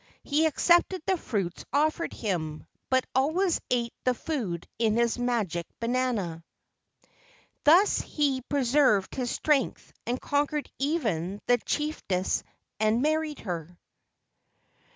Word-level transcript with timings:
He 0.23 0.47
accepted 0.47 1.03
the 1.05 1.15
fruits 1.15 1.63
offered 1.71 2.11
him, 2.11 2.65
but 2.89 3.05
always 3.13 3.61
ate 3.69 3.93
the 4.03 4.15
food 4.15 4.67
in 4.79 4.95
his 4.95 5.19
magic 5.19 5.67
banana. 5.79 6.43
Thus 7.65 8.01
he 8.01 8.41
pre¬ 8.41 8.65
served 8.65 9.13
his 9.13 9.29
strength 9.29 9.93
and 10.07 10.19
conquered 10.19 10.71
even 10.79 11.39
the 11.45 11.59
chief¬ 11.59 12.01
ess 12.09 12.41
and 12.79 13.03
married 13.03 13.41
her. 13.41 13.77